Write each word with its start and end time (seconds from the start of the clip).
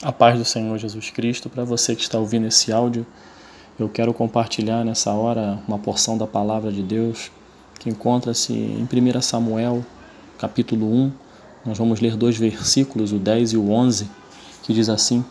A 0.00 0.12
paz 0.12 0.38
do 0.38 0.44
Senhor 0.44 0.78
Jesus 0.78 1.10
Cristo, 1.10 1.50
para 1.50 1.64
você 1.64 1.96
que 1.96 2.02
está 2.02 2.20
ouvindo 2.20 2.46
esse 2.46 2.70
áudio, 2.70 3.04
eu 3.76 3.88
quero 3.88 4.14
compartilhar 4.14 4.84
nessa 4.84 5.12
hora 5.12 5.60
uma 5.66 5.76
porção 5.76 6.16
da 6.16 6.24
palavra 6.24 6.70
de 6.70 6.84
Deus 6.84 7.32
que 7.80 7.90
encontra-se 7.90 8.52
em 8.52 8.84
1 8.84 9.20
Samuel, 9.20 9.84
capítulo 10.38 10.86
1. 10.86 11.12
Nós 11.66 11.78
vamos 11.78 11.98
ler 11.98 12.14
dois 12.14 12.36
versículos, 12.36 13.10
o 13.10 13.18
10 13.18 13.54
e 13.54 13.56
o 13.56 13.72
11, 13.72 14.08
que 14.62 14.72
diz 14.72 14.88
assim: 14.88 15.24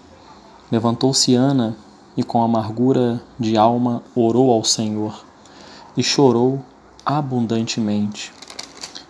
Levantou-se 0.70 1.34
Ana 1.34 1.78
e 2.18 2.22
com 2.22 2.42
amargura 2.44 3.24
de 3.40 3.56
alma 3.56 4.04
orou 4.14 4.52
ao 4.52 4.66
Senhor 4.66 5.24
e 5.96 6.04
chorou 6.04 6.62
abundantemente. 7.06 8.34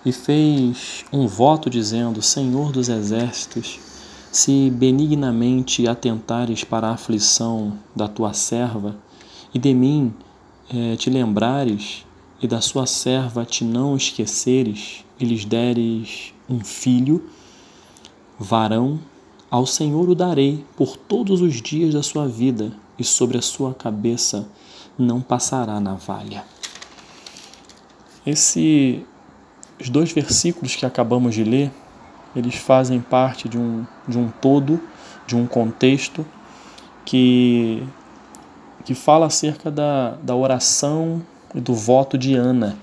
E 0.05 0.11
fez 0.11 1.03
um 1.11 1.27
voto 1.27 1.67
dizendo: 1.67 2.21
Senhor 2.21 2.71
dos 2.71 2.89
exércitos, 2.89 3.86
se 4.31 4.69
benignamente 4.69 5.87
atentares 5.87 6.63
para 6.63 6.87
a 6.87 6.93
aflição 6.93 7.77
da 7.95 8.07
tua 8.07 8.33
serva, 8.33 8.95
e 9.53 9.59
de 9.59 9.73
mim 9.73 10.13
eh, 10.69 10.95
te 10.95 11.09
lembrares, 11.09 12.05
e 12.41 12.47
da 12.47 12.61
sua 12.61 12.85
serva 12.85 13.45
te 13.45 13.63
não 13.63 13.95
esqueceres, 13.95 15.03
e 15.19 15.25
lhes 15.25 15.45
deres 15.45 16.33
um 16.49 16.59
filho, 16.59 17.29
varão, 18.37 18.99
ao 19.49 19.65
Senhor 19.65 20.09
o 20.09 20.15
darei 20.15 20.63
por 20.75 20.97
todos 20.97 21.41
os 21.41 21.61
dias 21.61 21.93
da 21.93 22.03
sua 22.03 22.27
vida, 22.27 22.71
e 22.99 23.03
sobre 23.03 23.37
a 23.37 23.41
sua 23.41 23.73
cabeça 23.73 24.47
não 24.97 25.21
passará 25.21 25.79
navalha. 25.79 26.43
Esses 28.25 29.03
dois 29.89 30.11
versículos 30.11 30.75
que 30.75 30.85
acabamos 30.85 31.33
de 31.33 31.43
ler 31.43 31.71
eles 32.35 32.55
fazem 32.55 32.99
parte 32.99 33.47
de 33.49 33.57
um, 33.57 33.85
de 34.07 34.17
um 34.17 34.29
todo, 34.29 34.79
de 35.25 35.35
um 35.35 35.45
contexto 35.45 36.25
que, 37.03 37.83
que 38.85 38.93
fala 38.93 39.25
acerca 39.25 39.71
da, 39.71 40.15
da 40.21 40.35
oração 40.35 41.21
e 41.55 41.61
do 41.61 41.73
voto 41.73 42.17
de 42.17 42.35
Ana. 42.35 42.77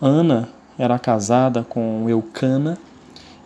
Ana 0.00 0.48
era 0.78 0.98
casada 0.98 1.64
com 1.64 2.08
Eucana 2.08 2.78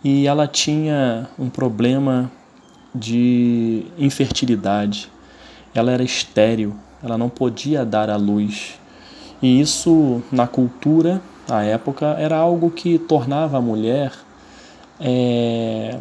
e 0.03 0.27
ela 0.27 0.47
tinha 0.47 1.29
um 1.37 1.49
problema 1.49 2.31
de 2.93 3.85
infertilidade. 3.97 5.09
Ela 5.73 5.91
era 5.91 6.03
estéril, 6.03 6.75
ela 7.01 7.17
não 7.17 7.29
podia 7.29 7.85
dar 7.85 8.09
à 8.09 8.17
luz. 8.17 8.79
E 9.41 9.59
isso, 9.59 10.21
na 10.31 10.45
cultura, 10.45 11.21
à 11.49 11.63
época, 11.63 12.07
era 12.19 12.37
algo 12.37 12.69
que 12.69 12.99
tornava 12.99 13.57
a 13.57 13.61
mulher 13.61 14.11
é, 15.01 15.97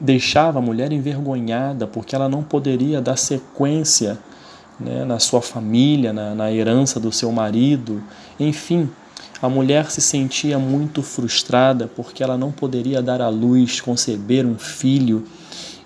deixava 0.00 0.58
a 0.58 0.62
mulher 0.62 0.90
envergonhada 0.90 1.86
porque 1.86 2.16
ela 2.16 2.28
não 2.28 2.42
poderia 2.42 3.00
dar 3.00 3.16
sequência 3.16 4.18
né, 4.80 5.04
na 5.04 5.18
sua 5.18 5.42
família, 5.42 6.12
na, 6.12 6.34
na 6.34 6.50
herança 6.50 6.98
do 6.98 7.12
seu 7.12 7.30
marido, 7.30 8.02
enfim. 8.40 8.90
A 9.40 9.48
mulher 9.48 9.90
se 9.90 10.00
sentia 10.00 10.58
muito 10.58 11.02
frustrada 11.02 11.88
porque 11.94 12.22
ela 12.22 12.38
não 12.38 12.50
poderia 12.50 13.02
dar 13.02 13.20
à 13.20 13.28
luz, 13.28 13.80
conceber 13.80 14.46
um 14.46 14.56
filho 14.56 15.24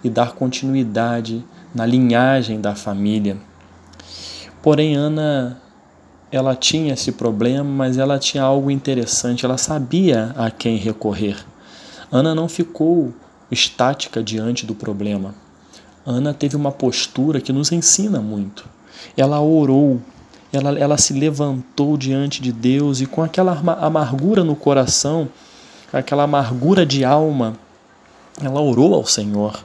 e 0.04 0.10
dar 0.10 0.32
continuidade 0.32 1.44
na 1.74 1.84
linhagem 1.84 2.60
da 2.60 2.74
família. 2.74 3.36
Porém, 4.62 4.94
Ana, 4.94 5.60
ela 6.30 6.54
tinha 6.54 6.94
esse 6.94 7.12
problema, 7.12 7.64
mas 7.64 7.98
ela 7.98 8.18
tinha 8.18 8.42
algo 8.42 8.70
interessante, 8.70 9.44
ela 9.44 9.56
sabia 9.56 10.34
a 10.36 10.50
quem 10.50 10.76
recorrer. 10.76 11.36
Ana 12.10 12.34
não 12.34 12.48
ficou 12.48 13.12
estática 13.50 14.22
diante 14.22 14.64
do 14.64 14.74
problema. 14.74 15.34
Ana 16.04 16.32
teve 16.32 16.56
uma 16.56 16.70
postura 16.70 17.40
que 17.40 17.52
nos 17.52 17.72
ensina 17.72 18.20
muito. 18.20 18.64
Ela 19.16 19.40
orou, 19.40 20.00
ela, 20.52 20.78
ela 20.78 20.96
se 20.96 21.12
levantou 21.12 21.96
diante 21.96 22.40
de 22.40 22.52
Deus 22.52 23.00
e 23.00 23.06
com 23.06 23.22
aquela 23.22 23.52
amargura 23.80 24.44
no 24.44 24.54
coração, 24.54 25.28
aquela 25.92 26.22
amargura 26.22 26.86
de 26.86 27.04
alma, 27.04 27.56
ela 28.40 28.60
orou 28.60 28.94
ao 28.94 29.04
Senhor. 29.04 29.64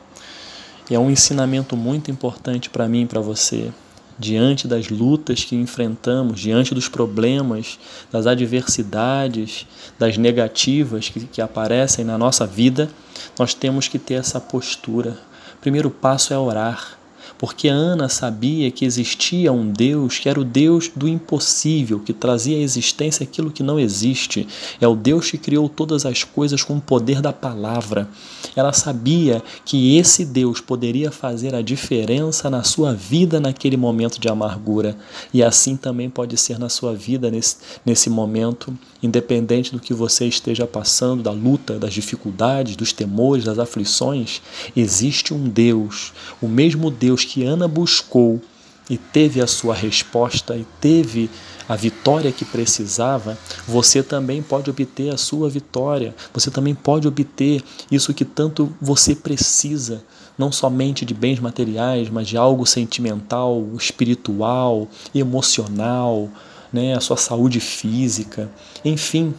E 0.90 0.96
é 0.96 1.00
um 1.00 1.12
ensinamento 1.12 1.78
muito 1.78 2.09
importante 2.09 2.69
para 2.69 2.88
mim 2.88 3.03
e 3.03 3.06
para 3.06 3.22
você 3.22 3.72
diante 4.21 4.67
das 4.67 4.89
lutas 4.89 5.43
que 5.43 5.55
enfrentamos, 5.55 6.39
diante 6.39 6.75
dos 6.75 6.87
problemas, 6.87 7.79
das 8.11 8.27
adversidades, 8.27 9.65
das 9.97 10.15
negativas 10.15 11.09
que, 11.09 11.21
que 11.21 11.41
aparecem 11.41 12.05
na 12.05 12.17
nossa 12.17 12.45
vida, 12.45 12.89
nós 13.37 13.55
temos 13.55 13.87
que 13.87 13.97
ter 13.97 14.13
essa 14.13 14.39
postura. 14.39 15.17
O 15.55 15.57
primeiro 15.57 15.89
passo 15.89 16.33
é 16.33 16.37
orar 16.37 17.00
porque 17.38 17.68
Ana 17.68 18.09
sabia 18.09 18.69
que 18.72 18.86
existia 18.86 19.52
um 19.52 19.72
Deus 19.72 20.19
que 20.19 20.30
era 20.30 20.40
o 20.40 20.44
Deus 20.44 20.90
do 20.96 21.08
impossível, 21.08 22.00
que 22.00 22.14
trazia 22.14 22.58
à 22.58 22.62
existência 22.62 23.24
aquilo 23.24 23.52
que 23.52 23.64
não 23.64 23.80
existe. 23.80 24.47
É 24.80 24.88
o 24.88 24.96
Deus 24.96 25.31
que 25.31 25.38
criou 25.38 25.68
todas 25.68 26.06
as 26.06 26.24
coisas 26.24 26.64
com 26.64 26.78
o 26.78 26.81
poder 26.81 27.22
da 27.22 27.34
palavra. 27.34 28.08
Ela 28.56 28.74
sabia 28.74 29.42
que 29.66 29.97
esse 29.97 30.25
Deus 30.25 30.59
poderia 30.59 31.12
fazer 31.12 31.56
a 31.56 31.62
diferença 31.62 32.50
na 32.50 32.64
sua 32.64 32.94
vida 32.94 33.40
naquele 33.40 33.78
momento 33.78 34.19
de 34.19 34.28
amargura. 34.28 34.98
E 35.34 35.44
assim 35.44 35.75
também 35.75 36.09
pode 36.09 36.38
ser 36.38 36.59
na 36.59 36.69
sua 36.69 36.94
vida 36.94 37.30
nesse, 37.31 37.58
nesse 37.86 38.09
momento, 38.09 38.78
independente 39.02 39.72
do 39.72 39.80
que 39.80 39.94
você 39.94 40.25
esteja 40.25 40.68
passando, 40.68 41.24
da 41.24 41.31
luta, 41.31 41.80
das 41.80 41.94
dificuldades, 41.94 42.75
dos 42.75 42.94
temores, 42.94 43.44
das 43.44 43.59
aflições. 43.59 44.42
Existe 44.75 45.34
um 45.34 45.48
Deus, 45.48 46.13
o 46.42 46.48
mesmo 46.48 46.92
Deus 46.92 47.20
que 47.23 47.43
Ana 47.43 47.67
buscou 47.67 48.41
e 48.89 48.97
teve 48.97 49.41
a 49.41 49.47
sua 49.47 49.73
resposta 49.73 50.55
e 50.57 50.65
teve 50.79 51.29
a 51.69 51.75
vitória 51.77 52.31
que 52.31 52.43
precisava, 52.43 53.37
você 53.65 54.03
também 54.03 54.41
pode 54.41 54.69
obter 54.69 55.13
a 55.13 55.17
sua 55.17 55.49
vitória. 55.49 56.13
Você 56.33 56.51
também 56.51 56.75
pode 56.75 57.07
obter 57.07 57.63
isso 57.89 58.13
que 58.13 58.25
tanto 58.25 58.75
você 58.81 59.15
precisa, 59.15 60.03
não 60.37 60.51
somente 60.51 61.05
de 61.05 61.13
bens 61.13 61.39
materiais, 61.39 62.09
mas 62.09 62.27
de 62.27 62.35
algo 62.35 62.65
sentimental, 62.65 63.65
espiritual, 63.77 64.89
emocional, 65.15 66.29
né, 66.73 66.93
a 66.93 66.99
sua 66.99 67.15
saúde 67.15 67.61
física. 67.61 68.49
Enfim, 68.83 69.33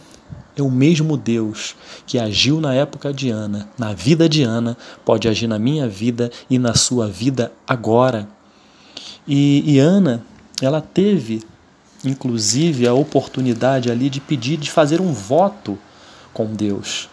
é 0.55 0.61
o 0.61 0.69
mesmo 0.69 1.17
Deus 1.17 1.75
que 2.05 2.19
agiu 2.19 2.61
na 2.61 2.73
época 2.73 3.13
de 3.13 3.29
Ana, 3.29 3.67
na 3.77 3.93
vida 3.93 4.29
de 4.29 4.43
Ana, 4.43 4.77
pode 5.03 5.27
agir 5.27 5.47
na 5.47 5.57
minha 5.57 5.87
vida 5.87 6.31
e 6.49 6.59
na 6.59 6.75
sua 6.75 7.07
vida 7.07 7.51
agora. 7.67 8.27
E, 9.27 9.63
e 9.65 9.79
Ana, 9.79 10.23
ela 10.61 10.81
teve, 10.81 11.43
inclusive, 12.05 12.87
a 12.87 12.93
oportunidade 12.93 13.91
ali 13.91 14.09
de 14.09 14.19
pedir, 14.21 14.57
de 14.57 14.69
fazer 14.69 15.01
um 15.01 15.11
voto 15.11 15.77
com 16.33 16.53
Deus. 16.53 17.09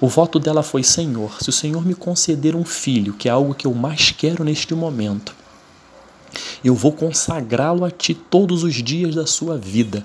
O 0.00 0.08
voto 0.08 0.38
dela 0.38 0.62
foi: 0.62 0.82
Senhor, 0.82 1.40
se 1.40 1.48
o 1.48 1.52
Senhor 1.52 1.86
me 1.86 1.94
conceder 1.94 2.54
um 2.54 2.64
filho, 2.64 3.14
que 3.14 3.28
é 3.28 3.32
algo 3.32 3.54
que 3.54 3.66
eu 3.66 3.72
mais 3.72 4.10
quero 4.10 4.44
neste 4.44 4.74
momento, 4.74 5.34
eu 6.64 6.74
vou 6.74 6.92
consagrá-lo 6.92 7.84
a 7.84 7.90
Ti 7.90 8.14
todos 8.14 8.64
os 8.64 8.74
dias 8.74 9.14
da 9.14 9.26
sua 9.26 9.56
vida 9.56 10.04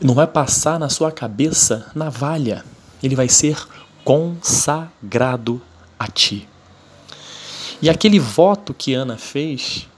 não 0.00 0.14
vai 0.14 0.26
passar 0.26 0.78
na 0.78 0.88
sua 0.88 1.10
cabeça 1.10 1.90
navalha, 1.94 2.64
ele 3.02 3.16
vai 3.16 3.28
ser 3.28 3.56
consagrado 4.04 5.60
a 5.98 6.06
ti. 6.06 6.48
E 7.80 7.88
aquele 7.88 8.18
voto 8.18 8.72
que 8.72 8.94
Ana 8.94 9.16
fez, 9.16 9.88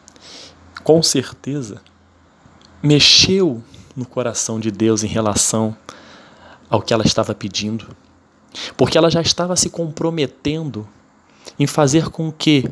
com 0.82 1.02
certeza, 1.02 1.80
mexeu 2.82 3.62
no 3.94 4.04
coração 4.04 4.60
de 4.60 4.70
Deus 4.70 5.02
em 5.02 5.08
relação 5.08 5.76
ao 6.68 6.82
que 6.82 6.92
ela 6.92 7.04
estava 7.04 7.34
pedindo, 7.34 7.88
porque 8.76 8.96
ela 8.98 9.10
já 9.10 9.20
estava 9.20 9.56
se 9.56 9.70
comprometendo 9.70 10.86
em 11.58 11.66
fazer 11.66 12.08
com 12.08 12.30
que 12.32 12.68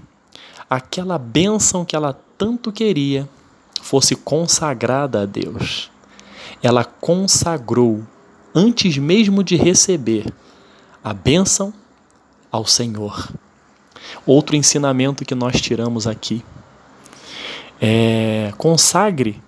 aquela 0.68 1.18
bênção 1.18 1.84
que 1.84 1.94
ela 1.94 2.18
tanto 2.36 2.72
queria 2.72 3.28
fosse 3.80 4.16
consagrada 4.16 5.22
a 5.22 5.26
Deus 5.26 5.90
ela 6.66 6.82
consagrou, 6.82 8.02
antes 8.54 8.96
mesmo 8.96 9.44
de 9.44 9.54
receber, 9.54 10.32
a 11.02 11.12
bênção 11.12 11.74
ao 12.50 12.64
Senhor. 12.64 13.30
Outro 14.24 14.56
ensinamento 14.56 15.26
que 15.26 15.34
nós 15.34 15.60
tiramos 15.60 16.06
aqui 16.06 16.42
é 17.78 18.50
consagre 18.56 19.42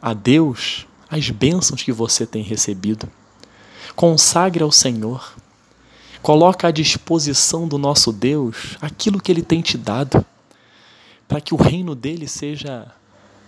a 0.00 0.14
Deus 0.14 0.86
as 1.10 1.28
bênçãos 1.28 1.82
que 1.82 1.92
você 1.92 2.24
tem 2.24 2.42
recebido. 2.42 3.06
Consagre 3.94 4.62
ao 4.64 4.72
Senhor. 4.72 5.34
Coloca 6.22 6.68
à 6.68 6.70
disposição 6.70 7.68
do 7.68 7.76
nosso 7.76 8.10
Deus 8.10 8.78
aquilo 8.80 9.20
que 9.20 9.30
Ele 9.30 9.42
tem 9.42 9.60
te 9.60 9.76
dado, 9.76 10.24
para 11.28 11.40
que 11.40 11.52
o 11.52 11.58
reino 11.58 11.94
dele 11.94 12.26
seja 12.26 12.90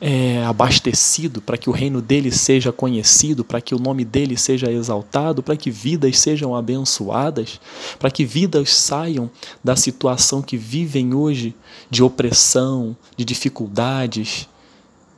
é, 0.06 0.44
abastecido, 0.44 1.40
para 1.40 1.56
que 1.56 1.70
o 1.70 1.72
reino 1.72 2.02
dele 2.02 2.30
seja 2.30 2.70
conhecido, 2.70 3.42
para 3.42 3.58
que 3.58 3.74
o 3.74 3.78
nome 3.78 4.04
dele 4.04 4.36
seja 4.36 4.70
exaltado, 4.70 5.42
para 5.42 5.56
que 5.56 5.70
vidas 5.70 6.18
sejam 6.18 6.54
abençoadas, 6.54 7.58
para 7.98 8.10
que 8.10 8.22
vidas 8.22 8.70
saiam 8.70 9.30
da 9.64 9.74
situação 9.74 10.42
que 10.42 10.58
vivem 10.58 11.14
hoje 11.14 11.56
de 11.88 12.02
opressão, 12.02 12.94
de 13.16 13.24
dificuldades, 13.24 14.46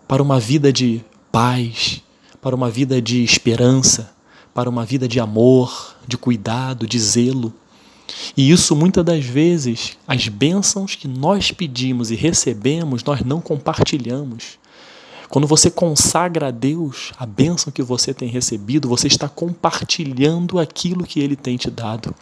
para 0.07 0.23
uma 0.23 0.39
vida 0.39 0.73
de 0.73 1.05
paz, 1.33 2.01
para 2.41 2.55
uma 2.55 2.71
vida 2.71 3.03
de 3.03 3.25
esperança, 3.25 4.15
para 4.55 4.71
uma 4.71 4.85
vida 4.85 5.09
de 5.09 5.19
amor, 5.19 5.97
de 6.07 6.17
cuidado, 6.17 6.87
de 6.87 7.01
zelo. 7.01 7.53
E 8.37 8.51
isso 8.51 8.77
muitas 8.77 9.05
das 9.05 9.25
vezes, 9.25 9.97
as 10.07 10.29
bênçãos 10.29 10.95
que 10.95 11.09
nós 11.09 11.51
pedimos 11.51 12.11
e 12.11 12.15
recebemos, 12.15 13.03
nós 13.03 13.23
não 13.23 13.41
compartilhamos. 13.41 14.59
Quando 15.29 15.47
você 15.47 15.71
consagra 15.71 16.49
a 16.49 16.51
Deus 16.51 17.13
a 17.19 17.27
bênção 17.27 17.73
que 17.73 17.83
você 17.83 18.15
tem 18.15 18.29
recebido, 18.29 18.89
você 18.89 19.09
está 19.09 19.29
compartilhando 19.29 20.59
aquilo 20.59 21.05
que 21.05 21.21
Ele 21.21 21.35
tem 21.35 21.57
te 21.57 21.71
dado. 21.71 22.15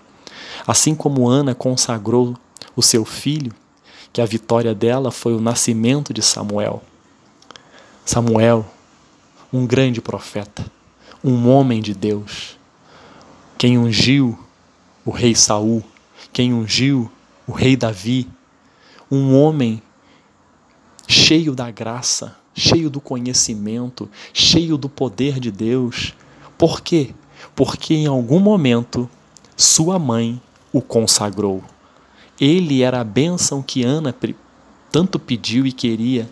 Assim 0.67 0.95
como 0.95 1.29
Ana 1.29 1.55
consagrou 1.55 2.35
o 2.75 2.83
seu 2.83 3.05
filho, 3.05 3.53
que 4.13 4.21
a 4.21 4.27
vitória 4.27 4.75
dela 4.75 5.11
foi 5.11 5.35
o 5.35 5.41
nascimento 5.41 6.15
de 6.15 6.23
Samuel. 6.23 6.83
Samuel, 8.07 8.65
um 9.53 9.67
grande 9.67 10.01
profeta, 10.01 10.65
um 11.23 11.49
homem 11.49 11.83
de 11.83 11.95
Deus, 11.95 12.57
quem 13.59 13.79
ungiu 13.79 14.39
o 15.05 15.11
rei 15.11 15.35
Saul, 15.35 15.83
quem 16.33 16.53
ungiu 16.53 17.11
o 17.47 17.53
rei 17.53 17.77
Davi, 17.77 18.29
um 19.11 19.37
homem 19.39 19.83
cheio 21.07 21.55
da 21.55 21.71
graça, 21.71 22.37
cheio 22.55 22.89
do 22.89 23.01
conhecimento, 23.01 24.09
cheio 24.33 24.77
do 24.79 24.89
poder 24.89 25.39
de 25.39 25.51
Deus. 25.51 26.15
Por 26.57 26.81
quê? 26.81 27.11
Porque 27.55 27.95
em 27.95 28.07
algum 28.07 28.41
momento 28.41 29.09
sua 29.57 29.99
mãe 29.99 30.41
o 30.73 30.81
consagrou. 30.81 31.63
Ele 32.41 32.83
era 32.83 33.01
a 33.01 33.05
bênção 33.05 33.63
que 33.63 33.85
Ana 33.85 34.15
tanto 34.91 35.19
pediu 35.19 35.67
e 35.67 35.73
queria. 35.73 36.29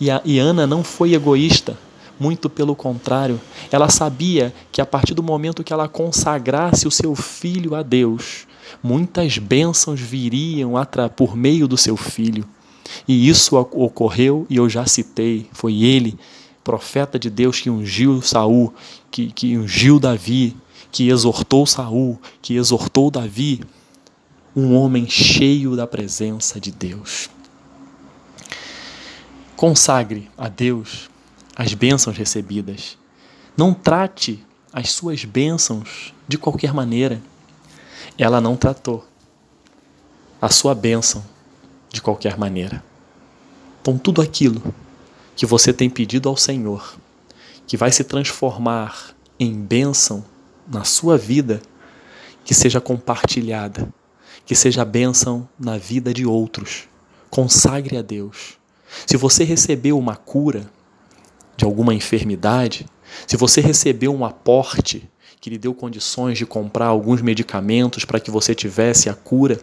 E, 0.00 0.10
a, 0.10 0.20
e 0.24 0.38
Ana 0.38 0.66
não 0.66 0.82
foi 0.82 1.14
egoísta, 1.14 1.78
muito 2.18 2.48
pelo 2.48 2.74
contrário, 2.74 3.40
ela 3.70 3.88
sabia 3.88 4.52
que 4.72 4.80
a 4.80 4.86
partir 4.86 5.14
do 5.14 5.22
momento 5.22 5.62
que 5.62 5.72
ela 5.72 5.88
consagrasse 5.88 6.86
o 6.88 6.90
seu 6.90 7.14
filho 7.14 7.74
a 7.74 7.82
Deus, 7.82 8.46
muitas 8.82 9.38
bênçãos 9.38 10.00
viriam 10.00 10.72
por 11.14 11.36
meio 11.36 11.68
do 11.68 11.76
seu 11.76 11.96
filho. 11.96 12.44
E 13.06 13.28
isso 13.28 13.56
ocorreu, 13.56 14.46
e 14.48 14.56
eu 14.56 14.68
já 14.68 14.86
citei, 14.86 15.48
foi 15.52 15.82
ele, 15.82 16.18
profeta 16.62 17.18
de 17.18 17.28
Deus, 17.28 17.60
que 17.60 17.70
ungiu 17.70 18.22
Saul, 18.22 18.72
que, 19.10 19.30
que 19.32 19.56
ungiu 19.56 19.98
Davi, 19.98 20.56
que 20.90 21.08
exortou 21.08 21.66
Saul, 21.66 22.18
que 22.40 22.54
exortou 22.54 23.10
Davi, 23.10 23.60
um 24.54 24.74
homem 24.74 25.08
cheio 25.08 25.76
da 25.76 25.86
presença 25.86 26.58
de 26.58 26.70
Deus. 26.70 27.28
Consagre 29.54 30.28
a 30.36 30.48
Deus 30.48 31.10
as 31.56 31.72
bênçãos 31.72 32.16
recebidas. 32.16 32.98
Não 33.56 33.72
trate 33.72 34.44
as 34.70 34.92
suas 34.92 35.24
bênçãos 35.24 36.12
de 36.28 36.36
qualquer 36.36 36.74
maneira. 36.74 37.22
Ela 38.18 38.40
não 38.40 38.56
tratou 38.56 39.06
a 40.40 40.50
sua 40.50 40.74
bênção 40.74 41.24
de 41.90 42.02
qualquer 42.02 42.36
maneira. 42.36 42.84
Então, 43.80 43.96
tudo 43.96 44.20
aquilo 44.20 44.62
que 45.34 45.46
você 45.46 45.72
tem 45.72 45.88
pedido 45.88 46.28
ao 46.28 46.36
Senhor, 46.36 46.98
que 47.66 47.76
vai 47.76 47.90
se 47.90 48.04
transformar 48.04 49.14
em 49.40 49.54
bênção 49.54 50.24
na 50.68 50.84
sua 50.84 51.16
vida, 51.16 51.62
que 52.44 52.54
seja 52.54 52.80
compartilhada, 52.80 53.88
que 54.44 54.54
seja 54.54 54.84
bênção 54.84 55.48
na 55.58 55.78
vida 55.78 56.12
de 56.12 56.26
outros. 56.26 56.88
Consagre 57.30 57.96
a 57.96 58.02
Deus. 58.02 58.58
Se 59.06 59.16
você 59.16 59.42
recebeu 59.42 59.98
uma 59.98 60.16
cura 60.16 60.70
de 61.56 61.64
alguma 61.64 61.94
enfermidade, 61.94 62.86
se 63.26 63.36
você 63.36 63.60
recebeu 63.60 64.14
um 64.14 64.24
aporte 64.24 65.08
que 65.40 65.50
lhe 65.50 65.58
deu 65.58 65.72
condições 65.74 66.38
de 66.38 66.44
comprar 66.44 66.86
alguns 66.86 67.22
medicamentos 67.22 68.04
para 68.04 68.18
que 68.20 68.30
você 68.30 68.54
tivesse 68.54 69.08
a 69.08 69.14
cura, 69.14 69.60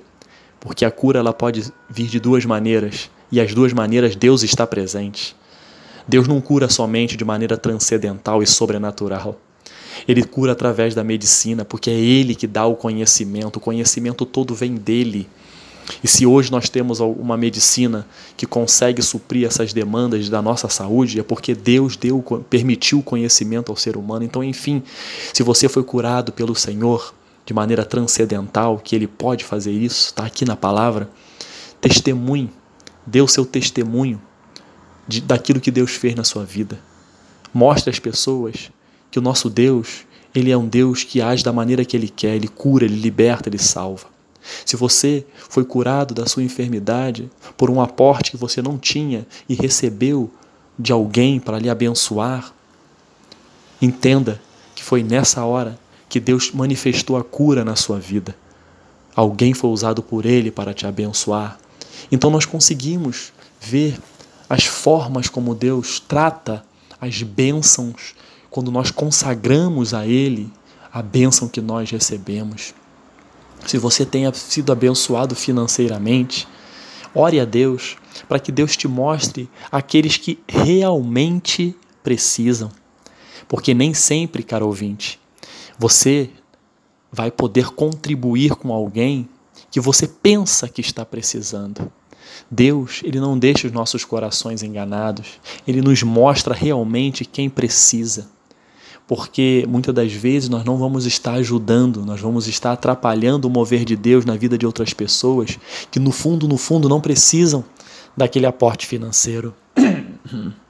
porque 0.59 0.85
a 0.85 0.91
cura 0.91 1.19
ela 1.19 1.33
pode 1.33 1.71
vir 1.89 2.07
de 2.07 2.19
duas 2.19 2.45
maneiras, 2.45 3.09
e 3.31 3.41
as 3.41 3.53
duas 3.53 3.73
maneiras 3.73 4.15
Deus 4.15 4.43
está 4.43 4.65
presente. 4.65 5.35
Deus 6.07 6.27
não 6.27 6.39
cura 6.39 6.69
somente 6.69 7.17
de 7.17 7.25
maneira 7.25 7.57
transcendental 7.57 8.43
e 8.43 8.47
sobrenatural. 8.47 9.39
Ele 10.07 10.23
cura 10.23 10.51
através 10.51 10.93
da 10.95 11.03
medicina, 11.03 11.63
porque 11.63 11.89
é 11.89 11.93
Ele 11.93 12.35
que 12.35 12.47
dá 12.47 12.65
o 12.65 12.75
conhecimento, 12.75 13.57
o 13.57 13.59
conhecimento 13.59 14.25
todo 14.25 14.53
vem 14.53 14.75
dele. 14.75 15.27
E 16.03 16.07
se 16.07 16.25
hoje 16.25 16.51
nós 16.51 16.69
temos 16.69 16.99
uma 16.99 17.35
medicina 17.35 18.07
que 18.37 18.45
consegue 18.45 19.01
suprir 19.01 19.45
essas 19.45 19.73
demandas 19.73 20.29
da 20.29 20.41
nossa 20.41 20.69
saúde, 20.69 21.19
é 21.19 21.23
porque 21.23 21.53
Deus 21.53 21.95
deu, 21.97 22.21
permitiu 22.49 22.99
o 22.99 23.03
conhecimento 23.03 23.71
ao 23.71 23.75
ser 23.75 23.97
humano. 23.97 24.23
Então, 24.23 24.43
enfim, 24.43 24.81
se 25.33 25.43
você 25.43 25.67
foi 25.67 25.83
curado 25.83 26.31
pelo 26.31 26.55
Senhor, 26.55 27.13
de 27.45 27.53
maneira 27.53 27.83
transcendental, 27.83 28.79
que 28.79 28.95
ele 28.95 29.07
pode 29.07 29.43
fazer 29.43 29.71
isso, 29.71 30.07
está 30.07 30.25
aqui 30.25 30.45
na 30.45 30.55
palavra. 30.55 31.09
Testemunhe, 31.81 32.49
dê 33.05 33.21
o 33.21 33.27
seu 33.27 33.45
testemunho 33.45 34.21
de, 35.07 35.19
daquilo 35.19 35.59
que 35.59 35.71
Deus 35.71 35.91
fez 35.91 36.15
na 36.15 36.23
sua 36.23 36.45
vida. 36.45 36.79
Mostre 37.53 37.89
às 37.89 37.99
pessoas 37.99 38.71
que 39.11 39.19
o 39.19 39.21
nosso 39.21 39.49
Deus, 39.49 40.05
ele 40.33 40.51
é 40.51 40.57
um 40.57 40.67
Deus 40.67 41.03
que 41.03 41.21
age 41.21 41.43
da 41.43 41.51
maneira 41.51 41.85
que 41.85 41.95
ele 41.95 42.09
quer, 42.09 42.35
ele 42.35 42.47
cura, 42.47 42.85
ele 42.85 42.95
liberta, 42.95 43.49
ele 43.49 43.59
salva. 43.59 44.12
Se 44.65 44.75
você 44.75 45.25
foi 45.49 45.63
curado 45.63 46.13
da 46.13 46.25
sua 46.25 46.43
enfermidade 46.43 47.29
por 47.57 47.69
um 47.69 47.81
aporte 47.81 48.31
que 48.31 48.37
você 48.37 48.61
não 48.61 48.77
tinha 48.77 49.25
e 49.47 49.53
recebeu 49.53 50.29
de 50.77 50.91
alguém 50.91 51.39
para 51.39 51.59
lhe 51.59 51.69
abençoar, 51.69 52.53
entenda 53.81 54.41
que 54.75 54.83
foi 54.83 55.03
nessa 55.03 55.43
hora 55.45 55.79
que 56.09 56.19
Deus 56.19 56.51
manifestou 56.51 57.17
a 57.17 57.23
cura 57.23 57.63
na 57.63 57.75
sua 57.75 57.99
vida. 57.99 58.35
Alguém 59.15 59.53
foi 59.53 59.69
usado 59.69 60.01
por 60.01 60.25
Ele 60.25 60.51
para 60.51 60.73
te 60.73 60.85
abençoar. 60.85 61.57
Então 62.11 62.29
nós 62.29 62.45
conseguimos 62.45 63.31
ver 63.59 63.97
as 64.49 64.65
formas 64.65 65.29
como 65.29 65.55
Deus 65.55 65.99
trata 65.99 66.63
as 66.99 67.21
bênçãos 67.21 68.15
quando 68.49 68.71
nós 68.71 68.91
consagramos 68.91 69.93
a 69.93 70.05
Ele 70.05 70.51
a 70.91 71.01
bênção 71.01 71.47
que 71.47 71.59
nós 71.59 71.89
recebemos. 71.89 72.73
Se 73.65 73.77
você 73.77 74.05
tenha 74.05 74.33
sido 74.33 74.71
abençoado 74.71 75.35
financeiramente, 75.35 76.47
ore 77.13 77.39
a 77.39 77.45
Deus 77.45 77.95
para 78.27 78.39
que 78.39 78.51
Deus 78.51 78.75
te 78.75 78.87
mostre 78.87 79.49
aqueles 79.71 80.17
que 80.17 80.39
realmente 80.47 81.75
precisam. 82.03 82.69
Porque 83.47 83.73
nem 83.73 83.93
sempre, 83.93 84.43
caro 84.43 84.67
ouvinte, 84.67 85.19
você 85.77 86.29
vai 87.11 87.29
poder 87.29 87.69
contribuir 87.71 88.55
com 88.55 88.73
alguém 88.73 89.29
que 89.69 89.79
você 89.79 90.07
pensa 90.07 90.67
que 90.67 90.81
está 90.81 91.05
precisando. 91.05 91.91
Deus, 92.49 93.01
ele 93.03 93.19
não 93.19 93.37
deixa 93.37 93.67
os 93.67 93.73
nossos 93.73 94.03
corações 94.05 94.63
enganados. 94.63 95.39
Ele 95.67 95.81
nos 95.81 96.03
mostra 96.03 96.53
realmente 96.53 97.25
quem 97.25 97.49
precisa. 97.49 98.29
Porque 99.07 99.65
muitas 99.67 99.93
das 99.93 100.13
vezes 100.13 100.49
nós 100.49 100.63
não 100.63 100.77
vamos 100.77 101.05
estar 101.05 101.33
ajudando, 101.33 102.05
nós 102.05 102.21
vamos 102.21 102.47
estar 102.47 102.71
atrapalhando 102.71 103.47
o 103.47 103.51
mover 103.51 103.83
de 103.83 103.95
Deus 103.95 104.25
na 104.25 104.35
vida 104.35 104.57
de 104.57 104.65
outras 104.65 104.93
pessoas 104.93 105.59
que 105.91 105.99
no 105.99 106.11
fundo, 106.11 106.47
no 106.47 106.57
fundo 106.57 106.87
não 106.87 107.01
precisam 107.01 107.63
daquele 108.15 108.45
aporte 108.45 108.87
financeiro. 108.87 109.53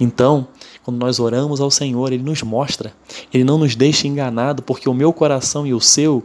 Então, 0.00 0.48
quando 0.82 0.98
nós 0.98 1.20
oramos 1.20 1.60
ao 1.60 1.70
Senhor, 1.70 2.10
Ele 2.10 2.22
nos 2.22 2.42
mostra, 2.42 2.92
Ele 3.32 3.44
não 3.44 3.58
nos 3.58 3.76
deixa 3.76 4.08
enganado, 4.08 4.62
porque 4.62 4.88
o 4.88 4.94
meu 4.94 5.12
coração 5.12 5.66
e 5.66 5.74
o 5.74 5.80
seu, 5.80 6.24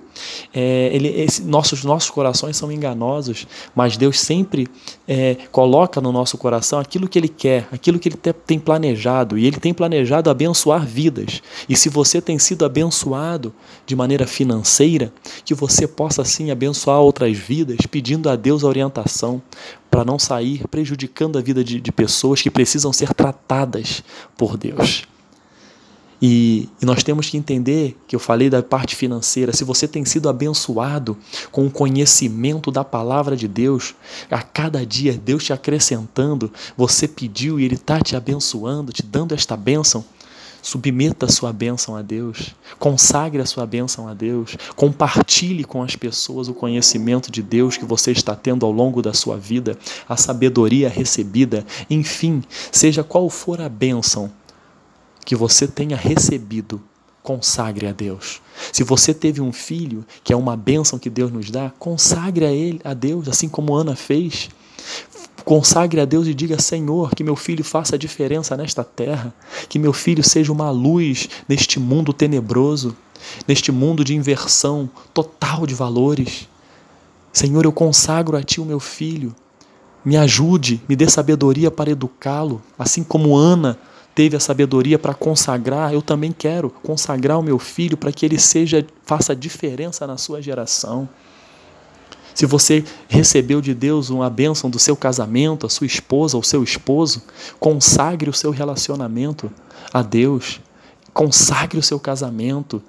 é, 0.53 0.89
ele, 0.93 1.09
esse, 1.09 1.43
nossos, 1.43 1.83
nossos 1.83 2.09
corações 2.09 2.55
são 2.55 2.71
enganosos, 2.71 3.45
mas 3.75 3.97
Deus 3.97 4.19
sempre 4.19 4.67
é, 5.05 5.35
coloca 5.51 5.99
no 5.99 6.11
nosso 6.11 6.37
coração 6.37 6.79
aquilo 6.79 7.07
que 7.07 7.19
Ele 7.19 7.27
quer, 7.27 7.67
aquilo 7.71 7.99
que 7.99 8.07
Ele 8.07 8.17
tem 8.47 8.57
planejado, 8.57 9.37
e 9.37 9.45
Ele 9.45 9.57
tem 9.57 9.73
planejado 9.73 10.29
abençoar 10.29 10.85
vidas. 10.85 11.41
E 11.67 11.75
se 11.75 11.89
você 11.89 12.21
tem 12.21 12.39
sido 12.39 12.63
abençoado 12.63 13.53
de 13.85 13.95
maneira 13.95 14.25
financeira, 14.25 15.11
que 15.43 15.53
você 15.53 15.85
possa 15.85 16.23
sim 16.23 16.49
abençoar 16.49 17.01
outras 17.01 17.37
vidas, 17.37 17.77
pedindo 17.91 18.29
a 18.29 18.37
Deus 18.37 18.63
a 18.63 18.67
orientação, 18.67 19.41
para 19.95 20.03
não 20.03 20.19
sair 20.19 20.67
prejudicando 20.67 21.39
a 21.39 21.41
vida 21.41 21.63
de, 21.63 21.79
de 21.79 21.89
pessoas 21.89 22.41
que 22.41 22.51
precisam 22.51 22.91
ser 22.91 23.13
tratadas 23.13 24.03
por 24.35 24.57
Deus. 24.57 25.03
E, 26.21 26.67
e, 26.81 26.85
nós 26.85 27.01
temos 27.01 27.29
que 27.29 27.37
entender 27.37 27.97
que 28.05 28.13
eu 28.13 28.19
falei 28.19 28.49
da 28.49 28.61
parte 28.61 28.93
financeira. 28.93 29.53
Se 29.53 29.63
você 29.63 29.87
tem 29.87 30.03
sido 30.03 30.27
abençoado 30.27 31.17
com 31.49 31.65
o 31.65 31.71
conhecimento 31.71 32.71
da 32.71 32.83
palavra 32.83 33.37
de 33.37 33.47
Deus, 33.47 33.95
a 34.29 34.41
cada 34.41 34.85
dia 34.85 35.13
Deus 35.13 35.45
te 35.45 35.53
acrescentando, 35.53 36.51
você 36.75 37.07
pediu 37.07 37.57
e 37.57 37.63
Ele 37.63 37.75
está 37.75 37.97
te 38.01 38.17
abençoando, 38.17 38.91
te 38.91 39.01
dando 39.01 39.33
esta 39.33 39.55
bênção. 39.55 40.03
Submeta 40.65 41.27
a 41.27 41.29
sua 41.29 41.53
bênção 41.53 41.95
a 41.95 42.01
Deus, 42.01 42.55
consagre 42.79 43.39
a 43.39 43.45
sua 43.45 43.67
bênção 43.67 44.07
a 44.07 44.15
Deus, 44.15 44.57
compartilhe 44.75 45.63
com 45.63 45.83
as 45.83 45.95
pessoas 45.95 46.47
o 46.47 46.55
conhecimento 46.55 47.31
de 47.31 47.43
Deus 47.43 47.77
que 47.77 47.85
você 47.85 48.11
está 48.11 48.35
tendo 48.35 48.65
ao 48.65 48.71
longo 48.71 48.99
da 48.99 49.13
sua 49.13 49.37
vida, 49.37 49.77
a 50.09 50.17
sabedoria 50.17 50.89
recebida, 50.89 51.63
enfim, 51.87 52.41
seja 52.71 53.03
qual 53.03 53.29
for 53.29 53.61
a 53.61 53.69
bênção 53.69 54.31
que 55.23 55.35
você 55.35 55.67
tenha 55.67 55.95
recebido, 55.95 56.81
consagre 57.21 57.85
a 57.85 57.91
Deus. 57.91 58.41
Se 58.73 58.83
você 58.83 59.13
teve 59.13 59.41
um 59.41 59.53
filho, 59.53 60.03
que 60.23 60.33
é 60.33 60.35
uma 60.35 60.57
bênção 60.57 60.97
que 60.97 61.11
Deus 61.11 61.31
nos 61.31 61.51
dá, 61.51 61.71
consagre 61.77 62.43
a 62.43 62.51
ele, 62.51 62.81
a 62.83 62.95
Deus, 62.95 63.27
assim 63.27 63.47
como 63.47 63.75
Ana 63.75 63.95
fez. 63.95 64.49
Consagre 65.45 66.01
a 66.01 66.05
Deus 66.05 66.25
e 66.25 66.33
diga: 66.33 66.59
Senhor, 66.59 67.13
que 67.13 67.23
meu 67.23 67.35
filho 67.35 67.63
faça 67.63 67.95
a 67.95 67.99
diferença 67.99 68.57
nesta 68.57 68.83
terra, 68.83 69.33
que 69.69 69.77
meu 69.77 69.93
filho 69.93 70.23
seja 70.23 70.51
uma 70.51 70.71
luz 70.71 71.29
neste 71.47 71.79
mundo 71.79 72.11
tenebroso, 72.11 72.97
neste 73.47 73.71
mundo 73.71 74.03
de 74.03 74.15
inversão 74.15 74.89
total 75.13 75.67
de 75.67 75.75
valores. 75.75 76.49
Senhor, 77.31 77.63
eu 77.63 77.71
consagro 77.71 78.35
a 78.35 78.41
Ti 78.41 78.59
o 78.59 78.65
meu 78.65 78.79
filho. 78.79 79.35
Me 80.03 80.17
ajude, 80.17 80.81
me 80.89 80.95
dê 80.95 81.07
sabedoria 81.07 81.69
para 81.69 81.91
educá-lo, 81.91 82.61
assim 82.77 83.03
como 83.03 83.35
Ana 83.35 83.77
teve 84.15 84.37
a 84.37 84.39
sabedoria 84.39 84.97
para 84.97 85.13
consagrar, 85.13 85.93
eu 85.93 86.01
também 86.01 86.31
quero 86.31 86.69
consagrar 86.69 87.37
o 87.37 87.43
meu 87.43 87.59
filho 87.59 87.97
para 87.97 88.13
que 88.13 88.25
ele 88.25 88.39
seja 88.39 88.85
faça 89.03 89.35
diferença 89.35 90.07
na 90.07 90.15
sua 90.15 90.41
geração. 90.41 91.09
Se 92.35 92.45
você 92.45 92.83
recebeu 93.07 93.61
de 93.61 93.73
Deus 93.73 94.09
uma 94.09 94.29
bênção 94.29 94.69
do 94.69 94.77
seu 94.77 94.95
casamento, 94.97 95.65
a 95.65 95.69
sua 95.69 95.87
esposa 95.87 96.35
ou 96.35 96.43
seu 96.43 96.61
esposo, 96.61 97.23
consagre 97.61 98.29
o 98.29 98.33
seu 98.33 98.51
relacionamento 98.51 99.49
a 99.93 100.01
Deus. 100.01 100.59
Consagre 101.13 101.79
o 101.79 101.83
seu 101.83 101.97
casamento. 101.97 102.83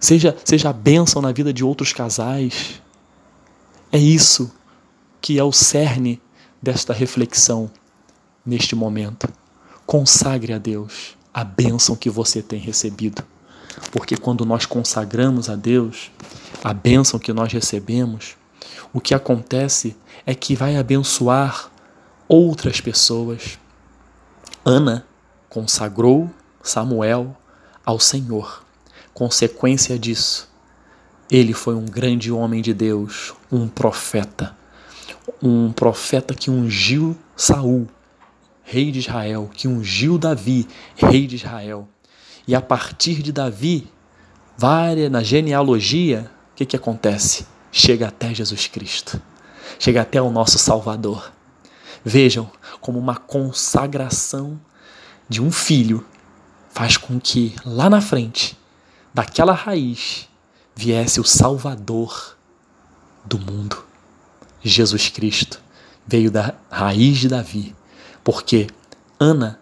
Seja, 0.00 0.34
seja 0.42 0.70
a 0.70 0.72
bênção 0.72 1.20
na 1.20 1.32
vida 1.32 1.52
de 1.52 1.62
outros 1.62 1.92
casais. 1.92 2.80
É 3.92 3.98
isso 3.98 4.50
que 5.20 5.38
é 5.38 5.44
o 5.44 5.52
cerne 5.52 6.18
desta 6.62 6.94
reflexão 6.94 7.70
neste 8.44 8.74
momento. 8.74 9.28
Consagre 9.84 10.54
a 10.54 10.58
Deus 10.58 11.14
a 11.32 11.44
bênção 11.44 11.94
que 11.94 12.08
você 12.08 12.40
tem 12.40 12.58
recebido. 12.58 13.22
Porque 13.92 14.16
quando 14.16 14.46
nós 14.46 14.64
consagramos 14.64 15.50
a 15.50 15.56
Deus 15.56 16.10
a 16.64 16.72
bênção 16.72 17.20
que 17.20 17.34
nós 17.34 17.52
recebemos, 17.52 18.34
o 18.96 19.00
que 19.00 19.12
acontece 19.12 19.94
é 20.24 20.34
que 20.34 20.56
vai 20.56 20.78
abençoar 20.78 21.70
outras 22.26 22.80
pessoas. 22.80 23.58
Ana 24.64 25.06
consagrou 25.50 26.30
Samuel 26.62 27.36
ao 27.84 28.00
Senhor. 28.00 28.64
Consequência 29.12 29.98
disso, 29.98 30.50
ele 31.30 31.52
foi 31.52 31.74
um 31.74 31.84
grande 31.84 32.32
homem 32.32 32.62
de 32.62 32.72
Deus, 32.72 33.34
um 33.52 33.68
profeta, 33.68 34.56
um 35.42 35.70
profeta 35.72 36.32
que 36.32 36.50
ungiu 36.50 37.14
Saul, 37.36 37.86
rei 38.64 38.90
de 38.90 39.00
Israel, 39.00 39.50
que 39.52 39.68
ungiu 39.68 40.16
Davi, 40.16 40.66
rei 40.96 41.26
de 41.26 41.36
Israel. 41.36 41.86
E 42.48 42.54
a 42.54 42.62
partir 42.62 43.20
de 43.20 43.30
Davi, 43.30 43.92
várias 44.56 45.12
na 45.12 45.22
genealogia, 45.22 46.30
o 46.52 46.56
que, 46.56 46.64
que 46.64 46.76
acontece? 46.76 47.55
Chega 47.76 48.08
até 48.08 48.32
Jesus 48.32 48.66
Cristo, 48.68 49.20
chega 49.78 50.00
até 50.00 50.20
o 50.20 50.30
nosso 50.30 50.58
Salvador. 50.58 51.30
Vejam 52.02 52.50
como 52.80 52.98
uma 52.98 53.16
consagração 53.16 54.58
de 55.28 55.42
um 55.42 55.52
filho 55.52 56.02
faz 56.70 56.96
com 56.96 57.20
que 57.20 57.54
lá 57.66 57.90
na 57.90 58.00
frente, 58.00 58.56
daquela 59.12 59.52
raiz, 59.52 60.26
viesse 60.74 61.20
o 61.20 61.24
Salvador 61.24 62.36
do 63.26 63.38
mundo. 63.38 63.84
Jesus 64.62 65.10
Cristo 65.10 65.60
veio 66.06 66.30
da 66.30 66.54
raiz 66.70 67.18
de 67.18 67.28
Davi, 67.28 67.76
porque 68.24 68.68
Ana 69.20 69.60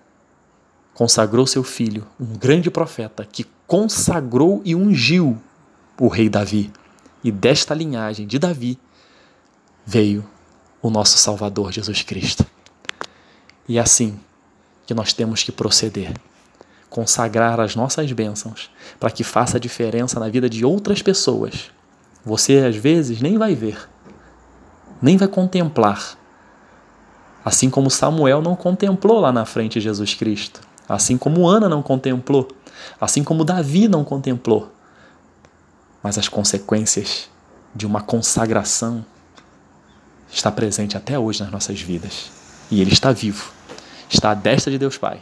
consagrou 0.92 1.49
seu 1.49 1.64
filho, 1.64 2.06
um 2.21 2.37
grande 2.37 2.71
profeta 2.71 3.25
que 3.25 3.44
consagrou 3.66 4.62
e 4.64 4.73
ungiu 4.73 5.40
o 5.99 6.06
rei 6.06 6.28
Davi. 6.28 6.71
E 7.25 7.33
desta 7.33 7.73
linhagem 7.73 8.26
de 8.26 8.38
Davi 8.38 8.78
veio 9.87 10.23
o 10.83 10.90
nosso 10.90 11.16
Salvador 11.16 11.73
Jesus 11.73 12.02
Cristo. 12.02 12.45
E 13.66 13.78
é 13.78 13.81
assim 13.81 14.21
que 14.85 14.93
nós 14.93 15.14
temos 15.14 15.43
que 15.43 15.50
proceder. 15.50 16.12
Consagrar 16.90 17.59
as 17.59 17.75
nossas 17.75 18.12
bênçãos 18.12 18.71
para 19.00 19.11
que 19.11 19.25
faça 19.25 19.59
diferença 19.59 20.21
na 20.21 20.28
vida 20.28 20.50
de 20.50 20.66
outras 20.66 21.00
pessoas. 21.00 21.71
Você 22.26 22.59
às 22.59 22.76
vezes 22.76 23.23
nem 23.23 23.38
vai 23.38 23.54
ver, 23.54 23.88
nem 25.00 25.16
vai 25.16 25.26
contemplar. 25.26 26.19
Assim 27.43 27.71
como 27.71 27.90
Samuel 27.90 28.43
não 28.43 28.54
contemplou 28.54 29.19
lá 29.19 29.33
na 29.33 29.47
frente 29.47 29.81
Jesus 29.81 30.12
Cristo. 30.12 30.61
Assim 30.87 31.16
como 31.16 31.49
Ana 31.49 31.71
não 31.71 31.83
contemplou. 31.83 32.49
Assim 33.00 33.25
como 33.25 33.45
Davi 33.45 33.88
não 33.88 34.04
contemplou 34.04 34.75
mas 36.04 36.18
as 36.18 36.28
consequências 36.28 37.30
de 37.75 37.87
uma 37.87 38.02
consagração 38.02 39.04
está 40.30 40.52
presente 40.52 40.99
até 40.99 41.18
hoje 41.18 41.42
nas 41.42 41.50
nossas 41.50 41.80
vidas. 41.80 42.30
E 42.70 42.82
ele 42.82 42.92
está 42.92 43.11
vivo, 43.11 43.50
está 44.11 44.32
à 44.32 44.34
destra 44.34 44.70
de 44.70 44.78
Deus 44.78 44.99
Pai, 44.99 45.18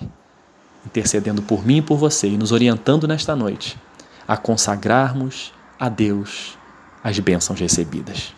intercedendo 0.84 1.40
por 1.40 1.64
mim 1.64 1.76
e 1.76 1.82
por 1.82 1.96
você 1.96 2.26
e 2.26 2.36
nos 2.36 2.50
orientando 2.50 3.06
nesta 3.06 3.36
noite 3.36 3.78
a 4.26 4.36
consagrarmos 4.36 5.52
a 5.78 5.88
Deus 5.88 6.58
as 7.02 7.16
bênçãos 7.20 7.60
recebidas. 7.60 8.34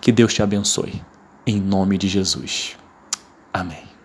Que 0.00 0.10
Deus 0.10 0.34
te 0.34 0.42
abençoe, 0.42 1.00
em 1.46 1.60
nome 1.60 1.96
de 1.98 2.08
Jesus. 2.08 2.76
Amém. 3.52 3.95